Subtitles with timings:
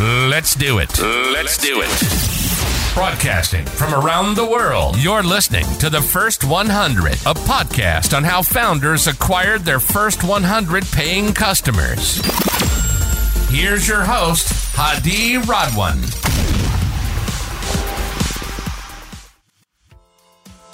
[0.00, 0.98] Let's do it.
[0.98, 2.94] Let's do it.
[2.94, 8.40] Broadcasting from around the world, you're listening to the First 100, a podcast on how
[8.40, 12.16] founders acquired their first 100 paying customers.
[13.50, 16.00] Here's your host, Hadi Radwan.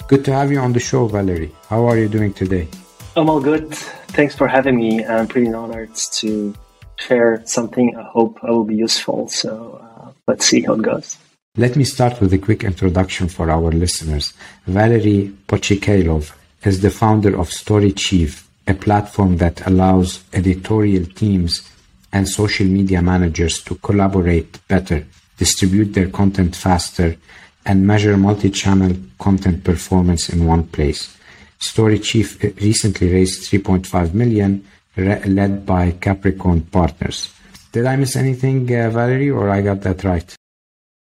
[0.07, 1.51] Good to have you on the show, Valeri.
[1.67, 2.69] How are you doing today?
[3.17, 3.75] I'm all good.
[4.15, 5.03] Thanks for having me.
[5.03, 6.55] I'm pretty honored to
[6.97, 7.95] share something.
[7.95, 9.27] I hope I will be useful.
[9.27, 11.17] So uh, let's see how it goes.
[11.55, 14.33] Let me start with a quick introduction for our listeners.
[14.67, 16.31] Valeri Potchekailov
[16.63, 21.67] is the founder of StoryChief, a platform that allows editorial teams
[22.13, 25.05] and social media managers to collaborate better,
[25.37, 27.17] distribute their content faster,
[27.65, 31.17] and measure multi-channel content performance in one place.
[31.59, 34.63] StoryChief recently raised 3.5 million
[34.97, 37.33] led by Capricorn Partners.
[37.71, 40.35] Did I miss anything, uh, Valeri, or I got that right?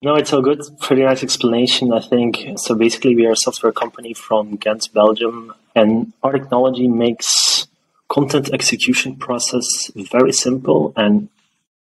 [0.03, 0.61] No, it's all good.
[0.81, 2.45] Pretty nice explanation, I think.
[2.57, 7.67] So basically, we are a software company from Ghent, Belgium, and our technology makes
[8.09, 10.93] content execution process very simple.
[10.97, 11.29] And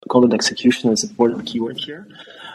[0.09, 2.07] content execution is an important keyword here.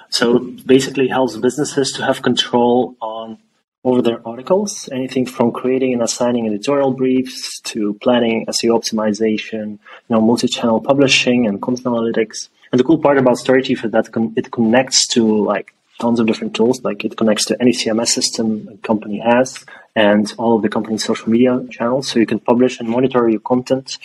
[0.08, 3.38] So basically, helps businesses to have control on
[3.84, 10.10] over their articles, anything from creating and assigning editorial briefs to planning SEO optimization, you
[10.10, 12.48] know, multi-channel publishing and content analytics.
[12.72, 16.54] And the cool part about StoryChief is that it connects to like tons of different
[16.54, 16.82] tools.
[16.82, 21.04] Like it connects to any CMS system a company has and all of the company's
[21.04, 22.08] social media channels.
[22.08, 23.98] So you can publish and monitor your content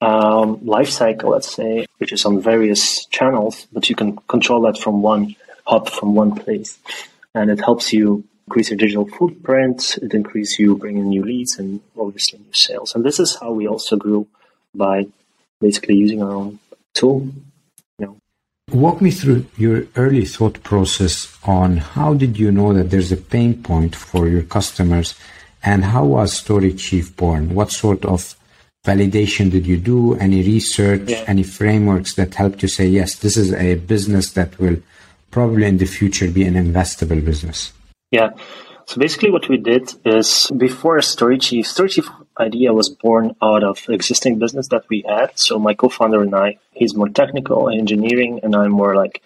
[0.00, 5.02] um, lifecycle, let's say, which is on various channels, but you can control that from
[5.02, 5.36] one
[5.66, 6.78] hub, from one place.
[7.34, 11.80] And it helps you increase your digital footprint, it increases you bringing new leads and
[11.98, 12.94] obviously new sales.
[12.94, 14.26] And this is how we also grew
[14.74, 15.06] by
[15.60, 16.58] basically using our own
[16.94, 17.28] tool.
[17.98, 18.16] You know.
[18.70, 23.16] Walk me through your early thought process on how did you know that there's a
[23.16, 25.14] pain point for your customers
[25.64, 27.54] and how was StoryChief born?
[27.54, 28.36] What sort of
[28.84, 30.14] validation did you do?
[30.14, 31.24] Any research, yeah.
[31.26, 34.76] any frameworks that helped you say, yes, this is a business that will
[35.32, 37.72] probably in the future be an investable business?
[38.10, 38.30] Yeah.
[38.86, 42.08] So basically, what we did is before StoryChief, Story Chief
[42.38, 45.32] idea was born out of existing business that we had.
[45.34, 49.22] So my co-founder and I, he's more technical engineering, and I'm more like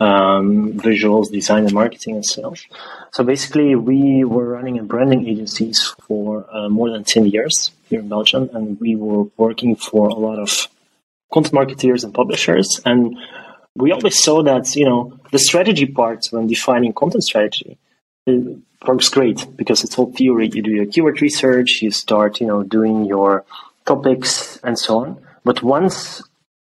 [0.00, 2.66] um, visuals, design, and marketing and sales.
[3.12, 8.00] So basically, we were running a branding agencies for uh, more than ten years here
[8.00, 10.68] in Belgium, and we were working for a lot of
[11.30, 13.18] content marketers and publishers, and
[13.76, 17.76] we always saw that you know the strategy part when defining content strategy
[18.26, 20.50] it works great because it's all theory.
[20.52, 23.44] You do your keyword research, you start, you know, doing your
[23.86, 25.22] topics and so on.
[25.44, 26.22] But once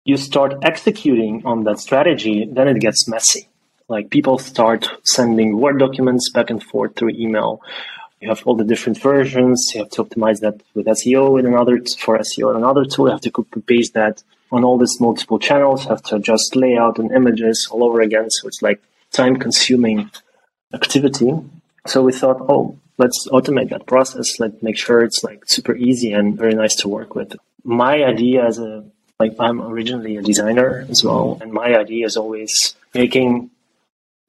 [0.04, 3.48] you start executing on that strategy, then it gets messy.
[3.88, 7.62] Like people start sending Word documents back and forth through email.
[8.20, 9.70] You have all the different versions.
[9.74, 13.06] You have to optimize that with SEO in another for SEO in another tool.
[13.06, 15.84] You have to copy paste that on all these multiple channels.
[15.84, 18.28] You have to adjust layout and images all over again.
[18.30, 18.82] So it's like
[19.12, 20.10] time consuming
[20.72, 21.32] activity.
[21.86, 24.38] So we thought, oh, let's automate that process.
[24.38, 27.34] Let's make sure it's like super easy and very nice to work with.
[27.64, 28.84] My idea as a
[29.18, 32.52] like I'm originally a designer as well, and my idea is always
[32.94, 33.50] making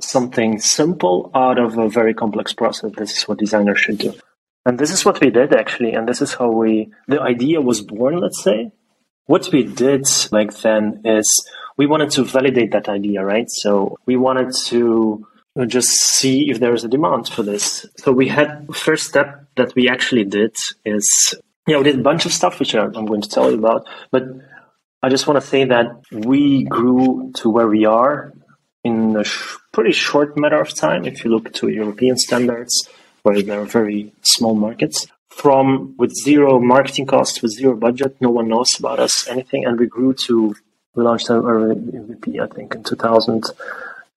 [0.02, 2.92] something simple out of a very complex process.
[2.98, 4.14] This is what designers should do.
[4.66, 7.82] And this is what we did actually, and this is how we the idea was
[7.82, 8.72] born, let's say.
[9.26, 11.28] What we did like then is
[11.78, 13.48] we wanted to validate that idea, right?
[13.48, 15.28] So we wanted to
[15.60, 17.86] Uh, just see if there is a demand for this.
[17.98, 20.56] So we had first step that we actually did
[20.86, 21.36] is
[21.68, 24.24] yeah we did a bunch of stuff which I'm going to tell you about, but
[25.04, 28.34] I just want to say that we grew to where we are
[28.86, 31.04] in a sh- pretty short matter of time.
[31.06, 32.88] If you look to European standards,
[33.24, 38.30] where there are very small markets, from with zero marketing costs, with zero budget, no
[38.30, 40.56] one knows about us anything, and we grew to
[40.96, 43.44] we launched our MVP I think in 2000.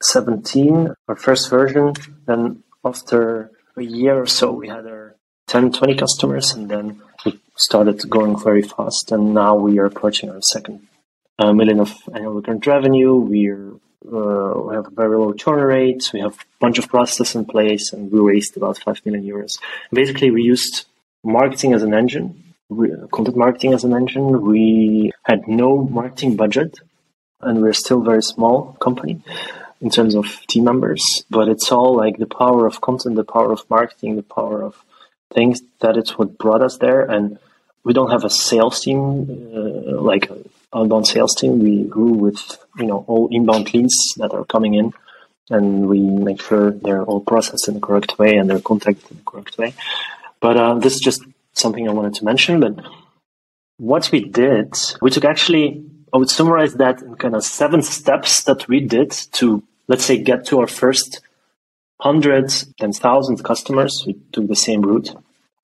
[0.05, 1.95] 17, our first version.
[2.27, 5.17] Then after a year or so, we had our
[5.49, 9.13] 10, 20 customers, and then we started going very fast.
[9.13, 10.87] And now we are approaching our second
[11.39, 13.15] uh, million of annual recurrent revenue.
[13.15, 13.73] We're
[14.05, 16.11] uh, we have a very low churn rate.
[16.13, 19.53] We have a bunch of processes in place, and we raised about five million euros.
[19.93, 20.87] Basically, we used
[21.23, 22.43] marketing as an engine,
[23.13, 24.43] content marketing as an engine.
[24.43, 26.81] We had no marketing budget,
[27.41, 29.23] and we're still a very small company
[29.83, 33.53] in terms of team members, but it's all like the power of content, the power
[33.53, 34.83] of marketing, the power of
[35.35, 37.03] things that it's what brought us there.
[37.03, 37.39] And
[37.85, 39.01] we don't have a sales team,
[39.55, 40.31] uh, like
[40.73, 41.59] outbound sales team.
[41.59, 42.41] We grew with
[42.79, 44.93] you know all inbound leads that are coming in,
[45.51, 49.17] and we make sure they're all processed in the correct way and they're contacted in
[49.19, 49.75] the correct way.
[50.41, 51.23] But uh, this is just
[51.55, 52.61] something I wanted to mention.
[52.61, 52.85] But
[53.79, 58.45] what we did, we took actually, I would summarize that in kind of seven steps
[58.45, 61.21] that we did to, let's say, get to our first
[62.01, 64.05] hundreds, then thousands customers.
[64.07, 65.15] We took the same route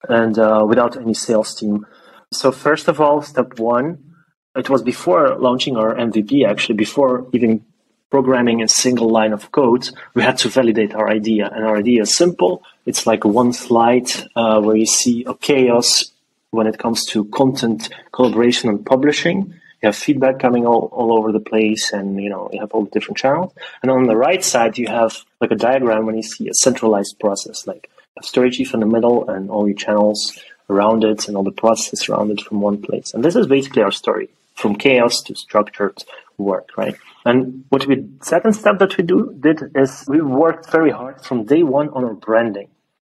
[0.07, 1.85] and uh, without any sales team.
[2.31, 4.15] So first of all, step one,
[4.55, 7.65] it was before launching our MVP, actually, before even
[8.09, 11.49] programming a single line of code, we had to validate our idea.
[11.53, 12.63] And our idea is simple.
[12.85, 16.11] It's like one slide uh, where you see a chaos
[16.51, 19.53] when it comes to content collaboration and publishing.
[19.81, 22.83] You have feedback coming all, all over the place and you know you have all
[22.83, 23.53] the different channels.
[23.81, 27.19] And on the right side you have like a diagram when you see a centralized
[27.19, 30.37] process, like a story chief in the middle and all your channels
[30.69, 33.13] around it and all the processes around it from one place.
[33.13, 36.03] And this is basically our story from chaos to structured
[36.37, 36.95] work, right?
[37.25, 41.45] And what we second step that we do did is we worked very hard from
[41.45, 42.69] day one on our branding.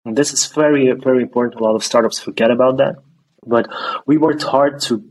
[0.04, 1.60] And this is very, very important.
[1.60, 2.96] A lot of startups forget about that.
[3.46, 3.68] But
[4.06, 5.04] we worked hard to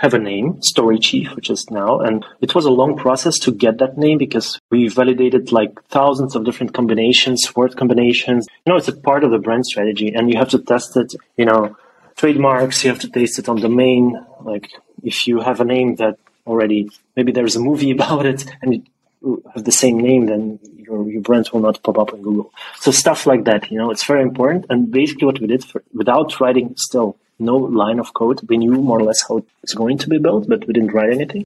[0.00, 2.00] have a name, StoryChief, which is now.
[2.00, 6.34] And it was a long process to get that name because we validated like thousands
[6.34, 8.46] of different combinations, word combinations.
[8.64, 11.14] You know, it's a part of the brand strategy and you have to test it,
[11.36, 11.76] you know,
[12.16, 14.18] trademarks, you have to taste it on domain.
[14.40, 14.70] Like
[15.02, 18.74] if you have a name that already, maybe there's a movie about it and
[19.22, 22.50] you have the same name, then your, your brand will not pop up in Google.
[22.80, 24.66] So stuff like that, you know, it's very important.
[24.70, 28.80] And basically what we did for, without writing still no line of code, we knew
[28.80, 31.44] more or less how it's going to be built, but we didn't write anything.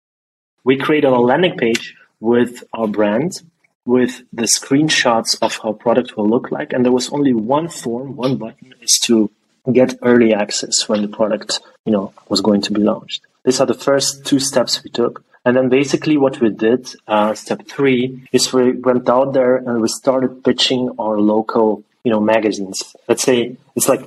[0.64, 3.42] We created a landing page with our brand,
[3.84, 6.72] with the screenshots of how product will look like.
[6.72, 9.30] And there was only one form, one button is to
[9.72, 13.22] get early access when the product, you know, was going to be launched.
[13.44, 15.24] These are the first two steps we took.
[15.44, 19.80] And then basically what we did, uh, step three, is we went out there and
[19.80, 22.96] we started pitching our local, you know, magazines.
[23.08, 24.04] Let's say it's like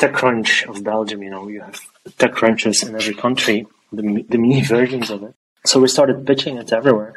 [0.00, 5.10] TechCrunch of Belgium, you know, you have TechCrunches in every country, the, the mini versions
[5.10, 5.34] of it.
[5.66, 7.14] So we started pitching it everywhere.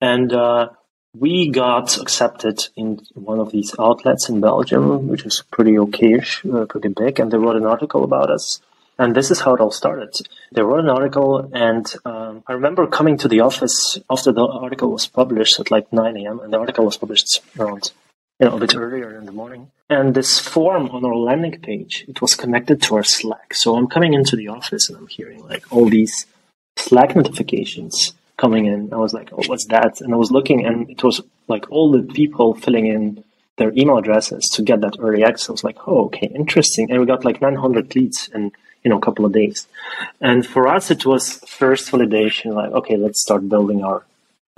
[0.00, 0.70] And uh,
[1.18, 6.66] we got accepted in one of these outlets in Belgium, which is pretty okayish, uh,
[6.66, 8.60] pretty big, and they wrote an article about us.
[8.98, 10.14] And this is how it all started.
[10.52, 14.90] They wrote an article, and um, I remember coming to the office after the article
[14.90, 17.92] was published at like 9 a.m., and the article was published around,
[18.40, 19.70] you know, a bit earlier in the morning.
[19.88, 23.54] And this form on our landing page, it was connected to our Slack.
[23.54, 26.26] So I'm coming into the office and I'm hearing like all these
[26.76, 28.92] Slack notifications coming in.
[28.92, 30.00] I was like, oh, what's that?
[30.00, 33.24] And I was looking, and it was like all the people filling in
[33.56, 35.48] their email addresses to get that early access.
[35.48, 36.90] I was like, oh, okay, interesting.
[36.90, 38.52] And we got like 900 leads in,
[38.82, 39.66] you know, a couple of days.
[40.20, 44.04] And for us, it was first validation, like, okay, let's start building our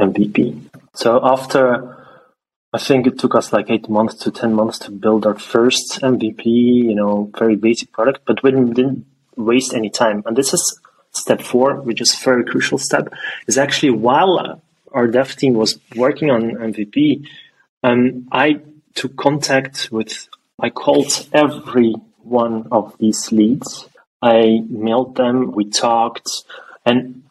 [0.00, 0.60] MVP.
[0.94, 2.04] So after,
[2.73, 6.00] I think it took us like eight months to 10 months to build our first
[6.03, 9.06] MVP, you know, very basic product, but we didn't
[9.37, 10.23] waste any time.
[10.26, 10.81] And this is
[11.12, 13.09] step four, which is very crucial step,
[13.47, 14.61] is actually while
[14.93, 17.26] our dev team was working on MVP,
[17.82, 18.61] um, I
[18.94, 20.29] took contact with,
[20.61, 23.88] I called every one of these leads
[24.21, 26.29] I mailed them, we talked,
[26.85, 27.23] and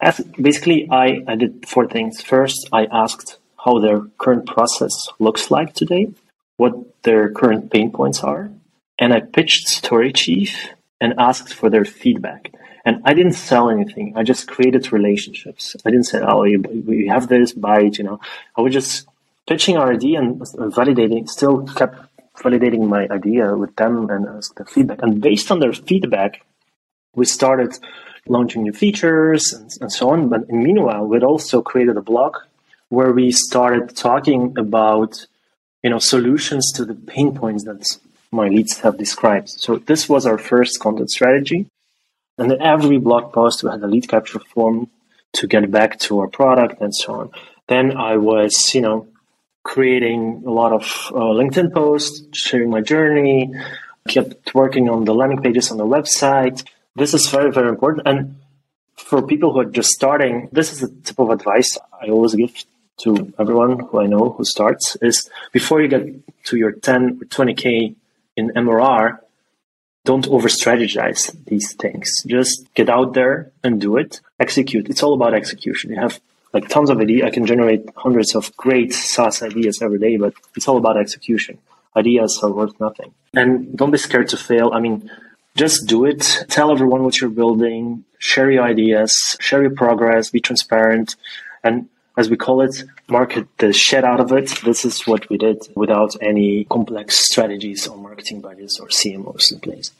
[0.00, 2.20] as, basically I, I did four things.
[2.20, 6.08] First, I asked how their current process looks like today,
[6.56, 8.48] what their current pain points are,
[8.98, 10.52] and I pitched StoryChief
[11.00, 12.52] and asked for their feedback.
[12.84, 14.12] And I didn't sell anything.
[14.16, 15.74] I just created relationships.
[15.84, 16.42] I didn't say, "Oh,
[16.90, 18.18] we have this, buy it." You know,
[18.56, 19.08] I was just
[19.48, 20.40] pitching our idea and
[20.78, 21.28] validating.
[21.28, 21.96] Still kept
[22.44, 25.02] validating my idea with them and ask the feedback.
[25.02, 26.32] And based on their feedback,
[27.18, 27.70] we started
[28.28, 30.28] launching new features and, and so on.
[30.28, 32.36] But meanwhile, we'd also created a blog
[32.88, 35.26] where we started talking about
[35.82, 37.98] you know solutions to the pain points that
[38.32, 39.48] my leads have described.
[39.48, 41.66] So this was our first content strategy.
[42.38, 44.90] And in every blog post, we had a lead capture form
[45.34, 47.30] to get back to our product and so on.
[47.68, 49.08] Then I was, you know,
[49.62, 53.52] creating a lot of uh, LinkedIn posts, sharing my journey,
[54.08, 56.64] kept working on the landing pages on the website.
[56.94, 58.06] This is very, very important.
[58.06, 58.36] And
[58.96, 62.54] for people who are just starting, this is a tip of advice I always give
[62.98, 66.06] to everyone who I know who starts is before you get
[66.46, 67.94] to your 10 or 20K
[68.36, 69.18] in MRR,
[70.04, 72.22] don't over strategize these things.
[72.26, 74.20] Just get out there and do it.
[74.38, 74.88] Execute.
[74.88, 75.90] It's all about execution.
[75.90, 76.20] You have
[76.52, 77.24] like tons of ideas.
[77.24, 81.58] I can generate hundreds of great SaaS ideas every day, but it's all about execution.
[81.96, 83.12] Ideas are worth nothing.
[83.34, 84.70] And don't be scared to fail.
[84.72, 85.10] I mean,
[85.56, 86.44] just do it.
[86.48, 91.16] Tell everyone what you're building, share your ideas, share your progress, be transparent,
[91.64, 94.48] and as we call it, market the shit out of it.
[94.64, 99.60] This is what we did without any complex strategies or marketing budgets or CMOs in
[99.60, 99.90] place.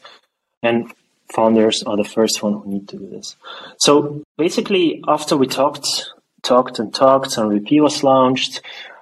[0.63, 0.91] And
[1.33, 3.35] founders are the first one who need to do this.
[3.77, 5.87] So basically, after we talked,
[6.41, 8.61] talked and talked, and MVP was launched,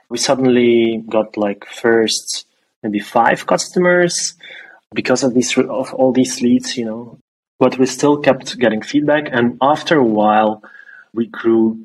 [0.10, 2.46] we suddenly got like first
[2.84, 4.36] maybe five customers
[4.94, 7.18] because of these of all these leads, you know.
[7.60, 10.62] But we still kept getting feedback, and after a while,
[11.14, 11.80] we grew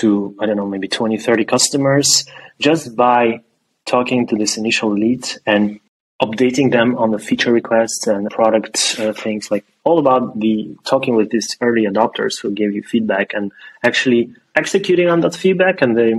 [0.00, 2.24] to I don't know maybe 20, 30 customers
[2.58, 3.40] just by
[3.86, 5.80] talking to this initial lead and
[6.22, 11.16] updating them on the feature requests and product uh, things like all about the talking
[11.16, 15.96] with these early adopters who gave you feedback and actually executing on that feedback and
[15.96, 16.14] they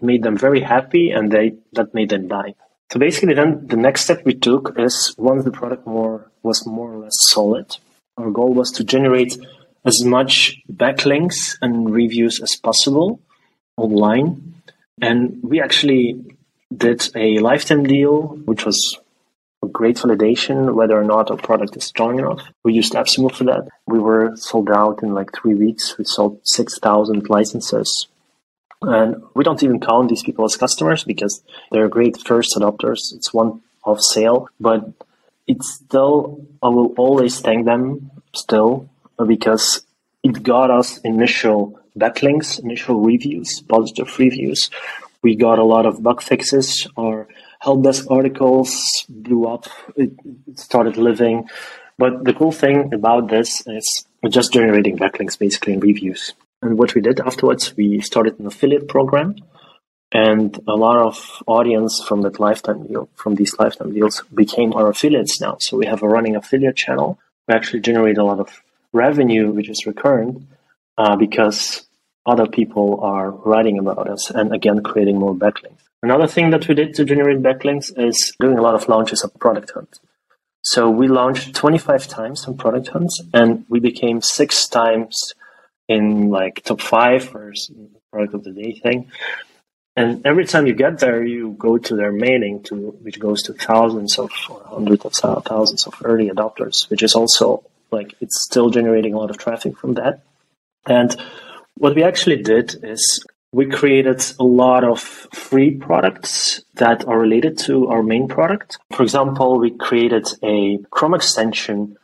[0.00, 2.54] made them very happy and they that made them buy.
[2.92, 6.92] So basically then the next step we took is once the product more was more
[6.92, 7.76] or less solid
[8.18, 9.38] our goal was to generate
[9.88, 13.20] as much backlinks and reviews as possible
[13.76, 14.28] online
[15.00, 16.04] and we actually
[16.84, 18.16] did a lifetime deal
[18.50, 18.78] which was
[19.62, 22.42] a great validation whether or not our product is strong enough.
[22.64, 23.68] We used AppSumo for that.
[23.86, 25.98] We were sold out in like three weeks.
[25.98, 28.08] We sold 6,000 licenses.
[28.82, 31.42] And we don't even count these people as customers because
[31.72, 33.00] they're great first adopters.
[33.12, 34.88] It's one off sale, but
[35.48, 38.88] it's still, I will always thank them still
[39.26, 39.84] because
[40.22, 44.70] it got us initial backlinks, initial reviews, positive reviews.
[45.22, 47.28] We got a lot of bug fixes or
[47.60, 48.70] help desk articles
[49.08, 49.66] blew up.
[49.96, 50.12] It,
[50.54, 51.48] started living.
[51.98, 56.34] But the cool thing about this is just generating backlinks basically and reviews.
[56.62, 59.36] And what we did afterwards, we started an affiliate program.
[60.10, 64.88] And a lot of audience from that lifetime deal, from these lifetime deals, became our
[64.88, 65.58] affiliates now.
[65.60, 67.18] So we have a running affiliate channel.
[67.46, 70.42] We actually generate a lot of revenue, which is recurrent,
[70.96, 71.86] uh, because
[72.26, 75.82] other people are writing about us and again creating more backlinks.
[76.02, 79.34] Another thing that we did to generate backlinks is doing a lot of launches of
[79.40, 79.98] Product Hunt.
[80.62, 85.32] So we launched 25 times on Product Hunts and we became six times
[85.88, 87.54] in like top five or
[88.12, 89.10] product of the day thing.
[89.96, 93.52] And every time you get there, you go to their mailing to which goes to
[93.52, 98.70] thousands of or hundreds of thousands of early adopters, which is also like it's still
[98.70, 100.22] generating a lot of traffic from that.
[100.86, 101.16] And
[101.76, 107.58] what we actually did is we created a lot of free products that are related
[107.58, 108.78] to our main product.
[108.92, 111.96] For example, we created a Chrome extension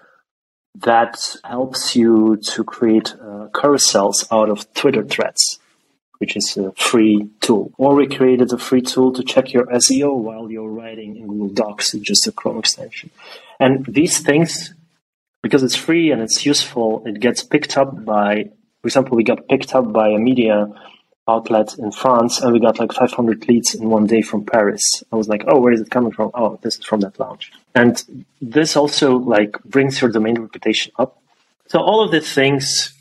[0.76, 5.58] that helps you to create uh, carousels out of Twitter threads,
[6.18, 7.72] which is a free tool.
[7.78, 11.50] Or we created a free tool to check your SEO while you're writing in Google
[11.50, 13.10] Docs, just a Chrome extension.
[13.60, 14.74] And these things,
[15.44, 18.44] because it's free and it's useful, it gets picked up by,
[18.80, 20.72] for example, we got picked up by a media
[21.28, 25.04] outlet in France, and we got like 500 leads in one day from Paris.
[25.12, 26.30] I was like, oh, where is it coming from?
[26.32, 27.52] Oh, this is from that launch.
[27.74, 28.02] And
[28.40, 31.20] this also like brings your domain reputation up.
[31.66, 32.94] So all of the things,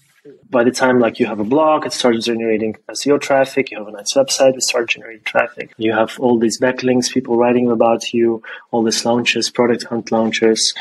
[0.49, 3.71] by the time like you have a blog, it starts generating SEO traffic.
[3.71, 5.73] You have a nice website, it starts generating traffic.
[5.77, 10.73] You have all these backlinks, people writing about you, all these launches, product hunt launches,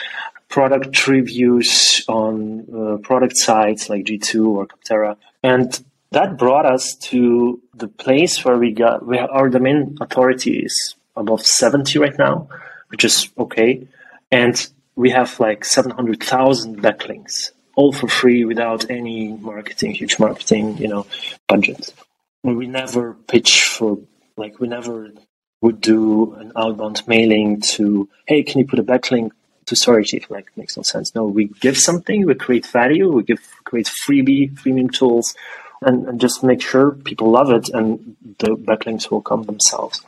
[0.52, 5.16] product reviews on uh, product sites like G2 or Capterra.
[5.42, 10.94] And that brought us to the place where we got we, our domain authority is
[11.16, 12.48] above 70 right now,
[12.88, 13.88] which is okay.
[14.30, 14.54] And
[14.94, 21.06] we have like 700,000 backlinks, all for free without any marketing, huge marketing, you know,
[21.48, 21.94] budget.
[22.42, 24.00] We never pitch for,
[24.36, 25.12] like, we never
[25.62, 29.30] would do an outbound mailing to, hey, can you put a backlink
[29.66, 30.30] to StoryChief?
[30.30, 31.14] Like, makes no sense.
[31.14, 35.34] No, we give something, we create value, we give create freebie, freemium tools,
[35.82, 40.00] and, and just make sure people love it and the backlinks will come themselves.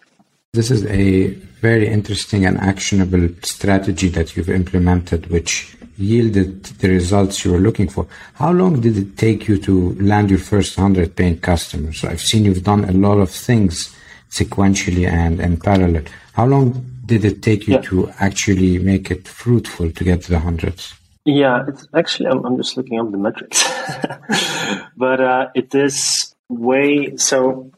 [0.52, 1.28] This is a
[1.60, 7.88] very interesting and actionable strategy that you've implemented, which yielded the results you were looking
[7.88, 8.06] for.
[8.34, 12.04] How long did it take you to land your first 100 paying customers?
[12.04, 13.96] I've seen you've done a lot of things
[14.30, 16.04] sequentially and in parallel.
[16.34, 17.80] How long did it take you yeah.
[17.82, 20.94] to actually make it fruitful to get to the hundreds?
[21.24, 23.64] Yeah, it's actually, I'm, I'm just looking up the metrics.
[24.96, 27.70] but uh, it is way, so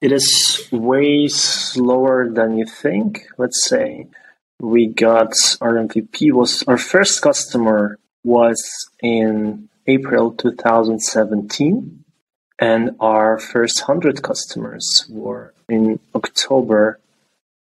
[0.00, 3.26] it is way slower than you think.
[3.36, 4.06] Let's say
[4.60, 8.60] we got our MVP was, our first customer was
[9.02, 12.04] in April 2017
[12.58, 17.00] and our first 100 customers were in October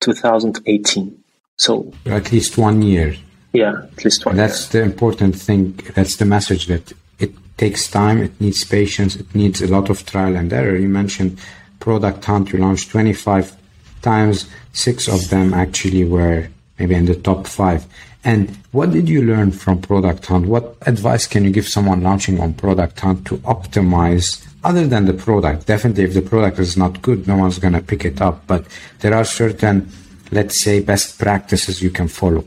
[0.02, 1.23] 2018.
[1.56, 3.14] So at least one year
[3.52, 4.37] Yeah, at least twice.
[4.37, 5.78] That's the important thing.
[5.94, 10.04] That's the message that it takes time, it needs patience, it needs a lot of
[10.06, 10.76] trial and error.
[10.76, 11.38] You mentioned
[11.80, 13.54] Product Hunt, you launched 25
[14.00, 17.87] times, six of them actually were maybe in the top five.
[18.25, 20.47] And what did you learn from Product Hunt?
[20.47, 25.14] What advice can you give someone launching on Product Hunt to optimize other than the
[25.14, 25.66] product?
[25.66, 28.47] Definitely, if the product is not good, no one's going to pick it up.
[28.47, 28.66] But
[29.00, 29.88] there are certain,
[30.31, 32.45] let's say, best practices you can follow.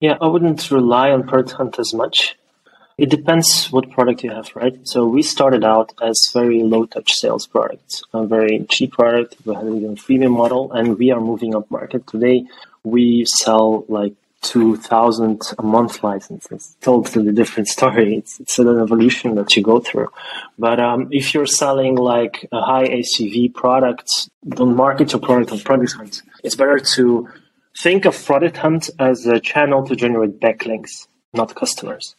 [0.00, 2.36] Yeah, I wouldn't rely on Product Hunt as much.
[2.98, 4.76] It depends what product you have, right?
[4.82, 9.36] So we started out as very low touch sales products, a very cheap product.
[9.44, 12.06] We had a freemium model, and we are moving up market.
[12.08, 12.44] Today,
[12.82, 16.76] we sell like 2000 a month licenses.
[16.80, 18.16] Totally different story.
[18.16, 20.08] It's, it's an evolution that you go through.
[20.58, 24.08] But um, if you're selling like a high ACV product,
[24.48, 26.22] don't market your product on Product Hunt.
[26.42, 27.28] It's better to
[27.76, 32.16] think of Product Hunt as a channel to generate backlinks, not customers.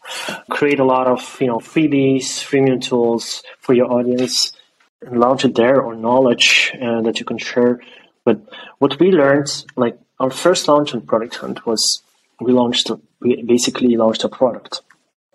[0.50, 4.54] Create a lot of you know freebies, freemium tools for your audience,
[5.02, 7.80] and launch it there or knowledge uh, that you can share.
[8.26, 8.42] But
[8.80, 12.04] what we learned, like our first launch on Product Hunt was
[12.40, 14.82] we launched, we basically launched a product.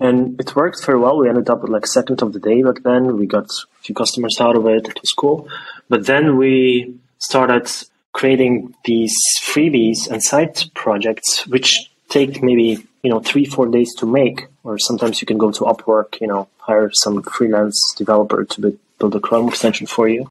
[0.00, 1.18] And it worked very well.
[1.18, 3.16] We ended up with like second of the day back then.
[3.16, 4.88] We got a few customers out of it.
[4.88, 5.48] It was cool.
[5.88, 7.70] But then we started
[8.12, 14.06] creating these freebies and side projects, which take maybe, you know, three, four days to
[14.06, 14.46] make.
[14.64, 19.14] Or sometimes you can go to Upwork, you know, hire some freelance developer to build
[19.14, 20.28] a Chrome extension for you.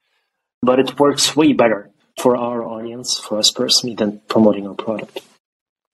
[0.61, 1.89] But it works way better
[2.19, 5.19] for our audience, for us personally, than promoting our product.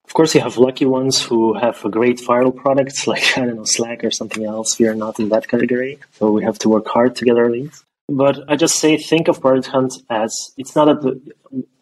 [0.09, 3.57] Of course, you have lucky ones who have a great viral products like, I don't
[3.57, 4.79] know, Slack or something else.
[4.79, 5.99] We are not in that category.
[6.13, 7.85] So we have to work hard to get our leads.
[8.07, 11.05] But I just say, think of Product Hunt as it's not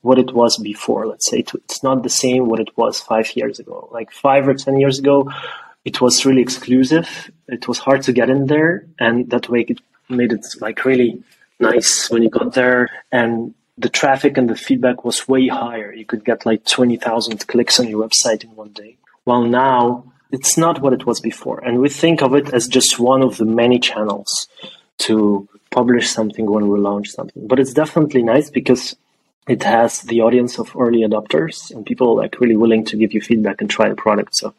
[0.02, 1.08] what it was before.
[1.08, 3.88] Let's say it's not the same what it was five years ago.
[3.94, 5.32] Like five or 10 years ago,
[5.86, 7.32] it was really exclusive.
[7.48, 8.86] It was hard to get in there.
[9.00, 9.80] And that way it
[10.10, 11.24] made it like really
[11.62, 12.90] nice when you got there.
[13.10, 15.94] And the traffic and the feedback was way higher.
[15.94, 18.98] You could get like 20,000 clicks on your website in one day.
[19.24, 21.64] While now, it's not what it was before.
[21.64, 24.48] And we think of it as just one of the many channels
[25.00, 27.48] to publish something when we launch something.
[27.48, 28.96] But it's definitely nice because
[29.48, 33.22] it has the audience of early adopters and people like really willing to give you
[33.22, 34.36] feedback and try the product.
[34.36, 34.54] So,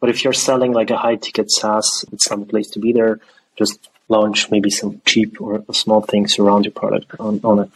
[0.00, 3.20] but if you're selling like a high ticket SaaS, it's the place to be there.
[3.56, 7.70] Just launch maybe some cheap or small things around your product on, on it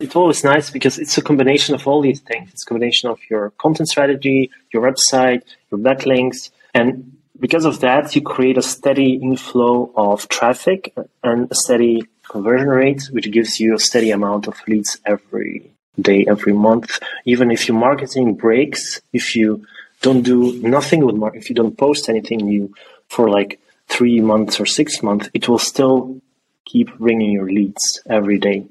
[0.00, 2.50] it's always nice because it's a combination of all these things.
[2.52, 8.14] It's a combination of your content strategy, your website, your backlinks, and because of that,
[8.14, 13.74] you create a steady inflow of traffic and a steady conversion rate, which gives you
[13.74, 16.98] a steady amount of leads every day, every month.
[17.24, 19.66] Even if your marketing breaks, if you
[20.00, 22.72] don't do nothing with marketing, if you don't post anything new
[23.08, 26.20] for like three months or six months, it will still
[26.64, 28.64] keep bringing your leads every day.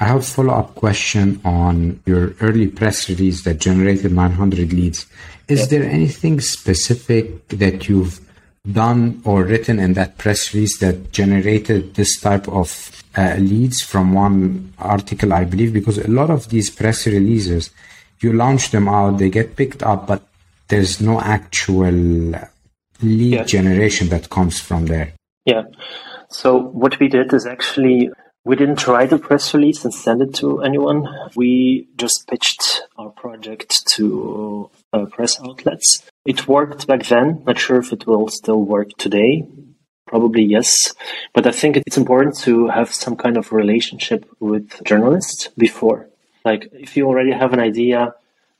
[0.00, 5.06] I have a follow-up question on your early press release that generated 900 leads.
[5.46, 8.18] Is there anything specific that you've
[8.70, 14.14] done or written in that press release that generated this type of uh, leads from
[14.14, 15.74] one article, I believe?
[15.74, 17.70] Because a lot of these press releases,
[18.20, 20.22] you launch them out, they get picked up, but
[20.68, 21.92] there's no actual
[23.02, 23.44] lead yeah.
[23.44, 25.12] generation that comes from there.
[25.44, 25.64] Yeah.
[26.30, 28.10] So what we did is actually
[28.44, 31.06] we didn't write a press release and send it to anyone.
[31.36, 36.02] We just pitched our project to uh, press outlets.
[36.24, 37.42] It worked back then.
[37.46, 39.46] Not sure if it will still work today.
[40.06, 40.94] Probably yes.
[41.34, 46.08] But I think it's important to have some kind of relationship with journalists before.
[46.44, 48.14] Like if you already have an idea,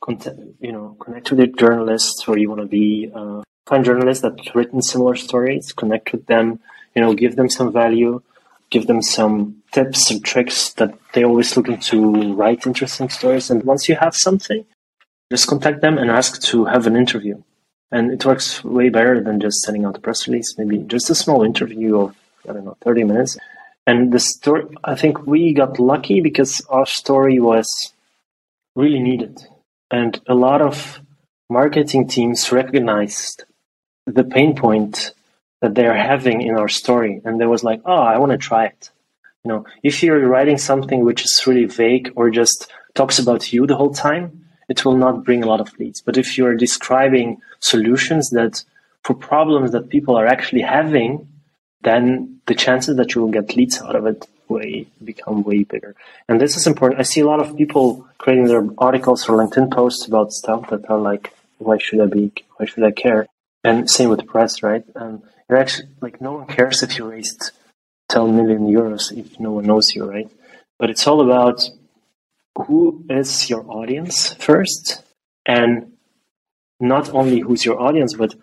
[0.07, 4.55] you know, connect with your journalists or you want to be, uh, find journalists that
[4.55, 6.59] written similar stories, connect with them,
[6.95, 8.21] you know, give them some value
[8.71, 13.51] give them some tips and tricks that they're always looking to write interesting stories.
[13.51, 14.65] And once you have something,
[15.31, 17.41] just contact them and ask to have an interview.
[17.91, 21.15] And it works way better than just sending out a press release, maybe just a
[21.15, 22.15] small interview of,
[22.49, 23.37] I don't know, 30 minutes.
[23.85, 27.67] And the story, I think we got lucky because our story was
[28.75, 29.41] really needed.
[29.89, 31.01] And a lot of
[31.49, 33.43] marketing teams recognized
[34.05, 35.11] the pain point
[35.61, 37.21] that they're having in our story.
[37.23, 38.89] And they was like, oh, I want to try it.
[39.43, 43.65] You know, if you're writing something which is really vague or just talks about you
[43.65, 46.01] the whole time, it will not bring a lot of leads.
[46.01, 48.63] But if you're describing solutions that
[49.03, 51.27] for problems that people are actually having,
[51.81, 55.95] then the chances that you will get leads out of it way become way bigger.
[56.27, 56.99] And this is important.
[56.99, 60.89] I see a lot of people creating their articles or LinkedIn posts about stuff that
[60.89, 62.31] are like why should I be?
[62.57, 63.27] Why should I care?
[63.63, 64.83] And same with press, right?
[64.95, 67.51] Um, you're actually like no one cares if you raised
[68.09, 70.29] 10 million euros if no one knows you, right?
[70.79, 71.61] But it's all about
[72.57, 75.03] who is your audience first,
[75.45, 75.93] and
[76.79, 78.33] not only who's your audience, but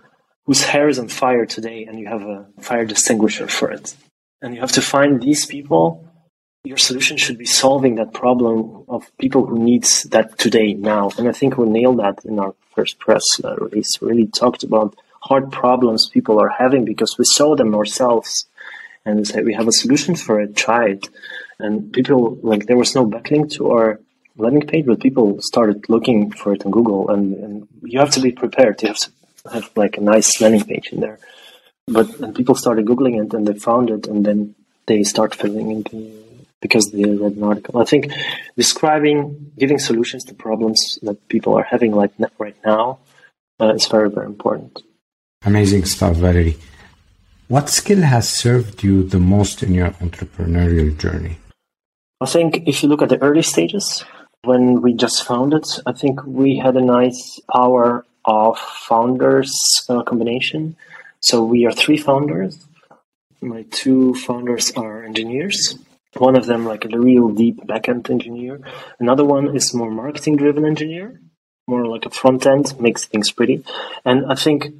[0.44, 3.94] whose hair is on fire today, and you have a fire distinguisher for it.
[4.40, 6.04] And you have to find these people.
[6.64, 11.10] Your solution should be solving that problem of people who needs that today, now.
[11.18, 14.00] And I think we nailed that in our first press uh, release.
[14.00, 14.94] We really talked about
[15.28, 18.30] hard problems people are having because we saw them ourselves.
[19.04, 21.08] And we we have a solution for it try it.
[21.58, 24.00] And people like there was no backlink to our
[24.36, 27.10] landing page but people started looking for it on google.
[27.12, 28.82] And, and you have to be prepared.
[28.82, 29.10] You have to
[29.54, 31.18] have like a nice landing page in there.
[31.86, 34.54] But and people started googling it and they found it and then
[34.86, 35.80] they start filling in
[36.60, 37.80] because they read an article.
[37.80, 38.12] I think
[38.56, 42.98] describing, giving solutions to problems that people are having like right now
[43.60, 44.82] uh, is very, very important.
[45.44, 46.56] Amazing stuff, Valeri.
[47.48, 51.38] What skill has served you the most in your entrepreneurial journey?
[52.20, 54.04] I think if you look at the early stages,
[54.42, 59.52] when we just founded, I think we had a nice power of founders
[59.88, 60.76] uh, combination.
[61.20, 62.66] So we are three founders.
[63.40, 65.78] My two founders are engineers.
[66.16, 68.60] One of them like a real deep backend engineer.
[68.98, 71.20] Another one is more marketing driven engineer,
[71.68, 73.64] more like a front end, makes things pretty.
[74.04, 74.74] And I think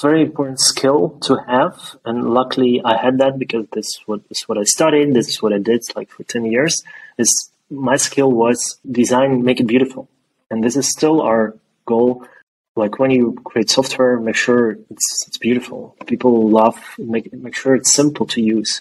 [0.00, 1.96] very important skill to have.
[2.04, 5.14] And luckily I had that because this is what, this is what I studied.
[5.14, 6.82] This is what I did like for 10 years
[7.18, 10.08] is my skill was design, make it beautiful.
[10.50, 12.26] And this is still our goal.
[12.74, 15.96] Like when you create software, make sure it's, it's beautiful.
[16.06, 18.80] People love, make, make sure it's simple to use.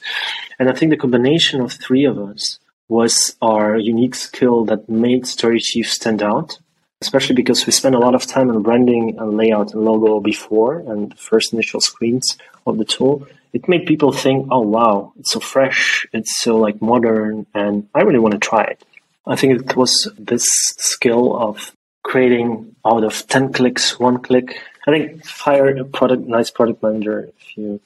[0.59, 5.23] And I think the combination of three of us was our unique skill that made
[5.23, 6.59] StoryChief stand out
[7.01, 10.79] especially because we spent a lot of time on branding and layout and logo before
[10.79, 12.37] and the first initial screens
[12.67, 13.27] of the tool.
[13.53, 18.01] It made people think, oh wow, it's so fresh, it's so like modern, and I
[18.01, 18.83] really want to try it.
[19.25, 20.45] I think it was this
[20.77, 24.59] skill of creating out of 10 clicks, one click.
[24.87, 27.81] I think hire a product, nice product manager if you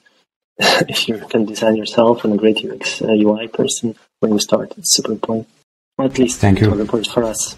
[0.58, 4.72] if you can design yourself and a great UX uh, UI person when you start.
[4.78, 5.48] It's super important.
[5.98, 6.86] at least Thank you.
[6.86, 7.56] for us.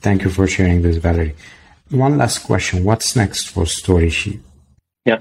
[0.00, 1.34] Thank you for sharing this, Valeri.
[1.90, 2.84] One last question.
[2.84, 4.40] What's next for StoryChief?
[5.04, 5.18] Yeah.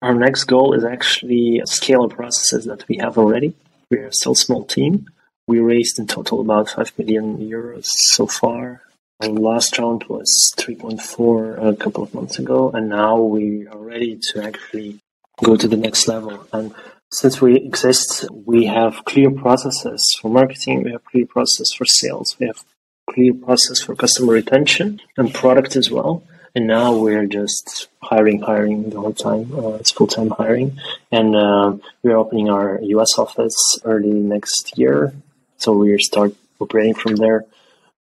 [0.00, 3.54] Our next goal is actually scale processes that we have already.
[3.90, 5.06] We're still a small team.
[5.46, 8.82] We raised in total about 5 million euros so far.
[9.20, 14.18] Our last round was 3.4 a couple of months ago, and now we are ready
[14.32, 15.00] to actually
[15.44, 16.46] go to the next level.
[16.52, 16.72] And
[17.10, 22.36] since we exist, we have clear processes for marketing, we have clear processes for sales,
[22.38, 22.64] we have
[23.12, 26.22] clear process for customer retention and product as well.
[26.54, 29.52] And now we're just hiring, hiring the whole time.
[29.56, 30.78] Uh, it's full time hiring,
[31.12, 35.12] and uh, we're opening our US office early next year.
[35.58, 37.44] So we start operating from there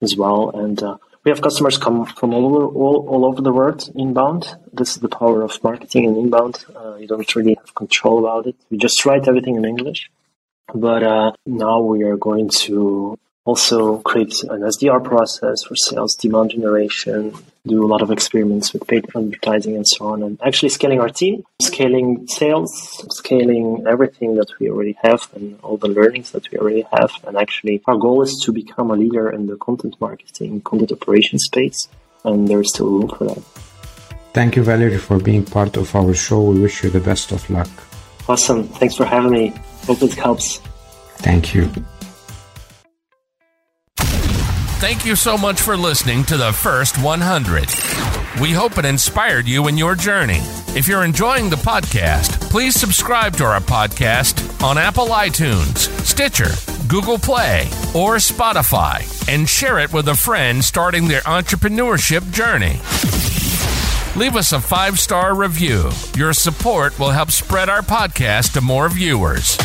[0.02, 0.52] as well.
[0.52, 4.56] And uh, we have customers come from all over all, all over the world inbound.
[4.72, 6.64] This is the power of marketing and inbound.
[6.76, 8.56] Uh, you don't really have control about it.
[8.70, 10.12] We just write everything in English.
[10.74, 16.52] But uh, now we are going to also create an SDR process for sales demand
[16.52, 17.34] generation,
[17.66, 21.10] do a lot of experiments with paid advertising and so on, and actually scaling our
[21.10, 22.72] team, scaling sales,
[23.16, 27.12] scaling everything that we already have and all the learnings that we already have.
[27.26, 31.40] And actually, our goal is to become a leader in the content marketing, content operation
[31.40, 31.88] space,
[32.24, 33.42] and there is still room for that.
[34.34, 36.42] Thank you, Valeri, for being part of our show.
[36.42, 37.70] We wish you the best of luck.
[38.28, 38.68] Awesome.
[38.68, 39.54] Thanks for having me.
[39.86, 40.60] Hope it helps.
[41.20, 41.72] Thank you.
[44.78, 48.42] Thank you so much for listening to the first 100.
[48.42, 50.42] We hope it inspired you in your journey.
[50.76, 56.52] If you're enjoying the podcast, please subscribe to our podcast on Apple iTunes, Stitcher,
[56.88, 57.62] Google Play,
[57.96, 59.02] or Spotify,
[59.34, 62.80] and share it with a friend starting their entrepreneurship journey.
[64.20, 65.90] Leave us a five star review.
[66.16, 69.58] Your support will help spread our podcast to more viewers.